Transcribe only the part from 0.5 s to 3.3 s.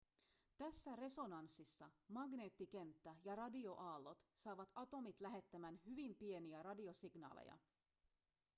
tässä resonanssissa magneettikenttä